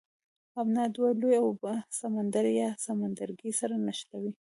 ابنا 0.61 0.83
دوه 0.95 1.09
لویې 1.21 1.39
اوبه 1.45 1.73
سمندر 1.99 2.45
یا 2.59 2.69
سمندرګی 2.85 3.51
سره 3.59 3.75
نښلوي. 3.85 4.31